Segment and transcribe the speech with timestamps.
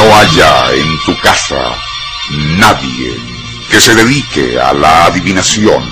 [0.00, 1.76] no haya en tu casa
[2.56, 3.20] nadie
[3.70, 5.82] que se dedique a la adivinación,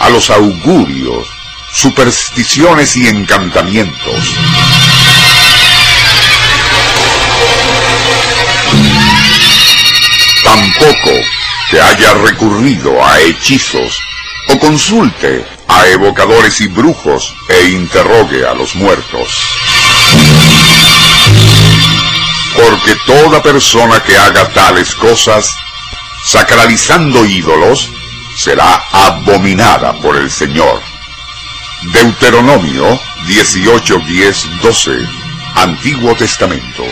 [0.00, 1.28] a los augurios,
[1.72, 4.20] supersticiones y encantamientos.
[10.42, 11.12] Tampoco
[11.70, 13.96] que haya recurrido a hechizos
[14.48, 19.28] o consulte a evocadores y brujos e interrogue a los muertos.
[22.56, 25.54] Porque toda persona que haga tales cosas,
[26.24, 27.90] sacralizando ídolos,
[28.36, 30.82] será abominada por el Señor.
[31.92, 34.98] Deuteronomio 18, 10, 12,
[35.56, 36.84] Antiguo Testamento.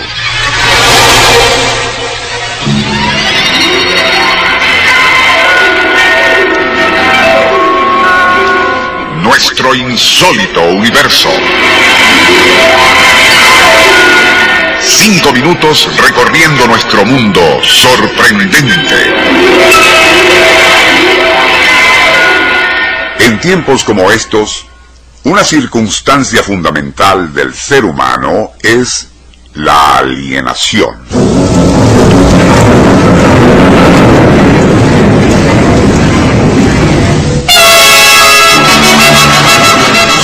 [9.22, 11.30] Nuestro insólito universo.
[14.86, 19.14] Cinco minutos recorriendo nuestro mundo sorprendente.
[23.18, 24.66] En tiempos como estos,
[25.24, 29.08] una circunstancia fundamental del ser humano es
[29.54, 31.02] la alienación.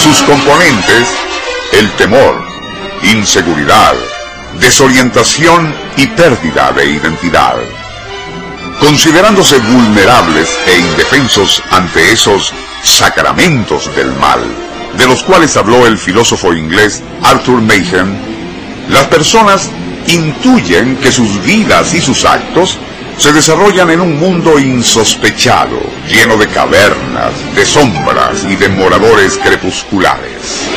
[0.03, 1.09] Sus componentes,
[1.73, 2.43] el temor,
[3.03, 3.95] inseguridad,
[4.59, 7.57] desorientación y pérdida de identidad.
[8.81, 14.41] Considerándose vulnerables e indefensos ante esos sacramentos del mal,
[14.97, 18.19] de los cuales habló el filósofo inglés Arthur Machen,
[18.89, 19.71] las personas
[20.07, 22.79] intuyen que sus vidas y sus actos
[23.21, 30.71] se desarrollan en un mundo insospechado, lleno de cavernas, de sombras y de moradores crepusculares.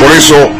[0.00, 0.50] Por eso,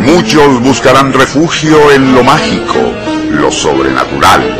[0.00, 2.92] muchos buscarán refugio en lo mágico,
[3.30, 4.56] lo sobrenatural.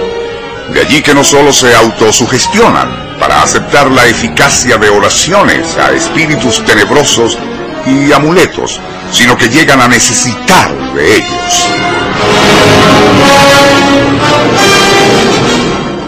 [0.73, 6.65] De allí que no solo se autosugestionan para aceptar la eficacia de oraciones a espíritus
[6.65, 7.39] tenebrosos
[7.87, 8.81] y amuletos,
[9.13, 11.69] sino que llegan a necesitar de ellos.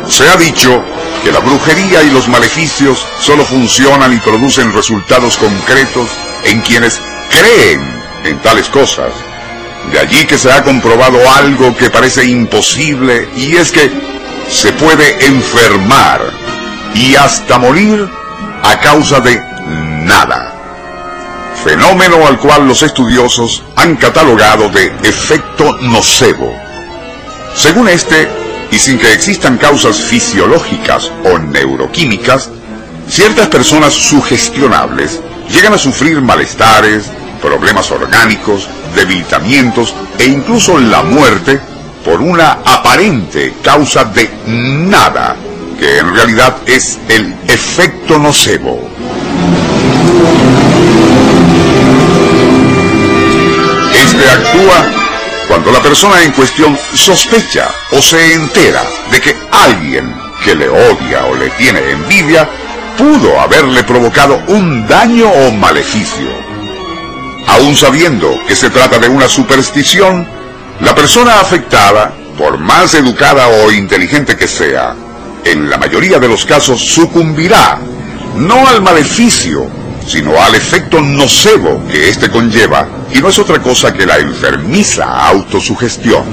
[0.08, 0.82] Se ha dicho
[1.22, 6.08] que la brujería y los maleficios solo funcionan y producen resultados concretos
[6.44, 7.80] en quienes creen
[8.24, 9.12] en tales cosas.
[9.92, 13.90] De allí que se ha comprobado algo que parece imposible y es que
[14.50, 16.20] se puede enfermar
[16.94, 18.08] y hasta morir
[18.62, 19.40] a causa de
[20.04, 20.58] nada
[21.64, 26.54] fenómeno al cual los estudiosos han catalogado de efecto nocebo.
[27.54, 28.28] Según este,
[28.70, 32.50] y sin que existan causas fisiológicas o neuroquímicas,
[33.08, 35.20] ciertas personas sugestionables
[35.50, 41.60] llegan a sufrir malestares, problemas orgánicos, debilitamientos e incluso la muerte
[42.04, 45.36] por una aparente causa de nada,
[45.78, 48.88] que en realidad es el efecto nocebo.
[55.68, 61.26] Cuando la persona en cuestión sospecha o se entera de que alguien que le odia
[61.26, 62.48] o le tiene envidia
[62.96, 66.30] pudo haberle provocado un daño o maleficio.
[67.48, 70.26] Aún sabiendo que se trata de una superstición,
[70.80, 74.94] la persona afectada, por más educada o inteligente que sea,
[75.44, 77.78] en la mayoría de los casos sucumbirá,
[78.36, 79.66] no al maleficio,
[80.06, 85.04] sino al efecto nocebo que éste conlleva, y no es otra cosa que la enfermiza
[85.26, 86.24] autosugestión.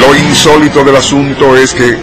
[0.00, 1.98] Lo insólito del asunto es que,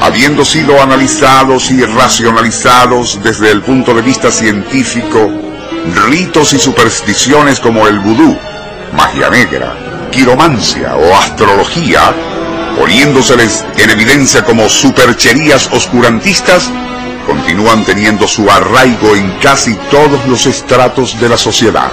[0.00, 5.30] habiendo sido analizados y racionalizados desde el punto de vista científico,
[6.08, 8.36] ritos y supersticiones como el vudú,
[8.96, 12.14] magia negra, quiromancia o astrología,
[12.78, 16.70] poniéndoseles en evidencia como supercherías oscurantistas,
[17.26, 21.90] continúan teniendo su arraigo en casi todos los estratos de la sociedad.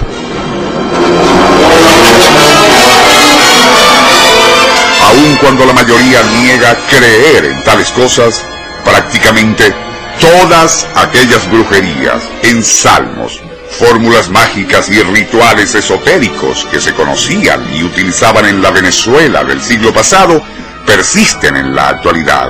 [5.06, 8.44] Aun cuando la mayoría niega creer en tales cosas,
[8.84, 9.74] prácticamente
[10.20, 13.40] todas aquellas brujerías, en salmos,
[13.70, 19.92] fórmulas mágicas y rituales esotéricos que se conocían y utilizaban en la Venezuela del siglo
[19.92, 20.42] pasado,
[20.86, 22.48] persisten en la actualidad.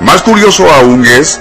[0.00, 1.40] Más curioso aún es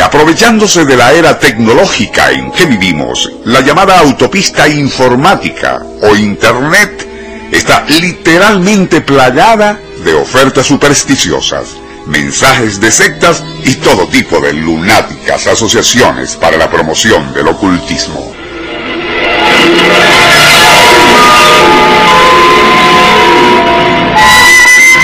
[0.00, 7.06] aprovechándose de la era tecnológica en que vivimos, la llamada autopista informática o Internet
[7.50, 16.36] está literalmente plagada de ofertas supersticiosas, mensajes de sectas y todo tipo de lunáticas asociaciones
[16.36, 18.32] para la promoción del ocultismo.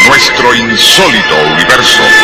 [0.06, 2.23] Nuestro insólito universo.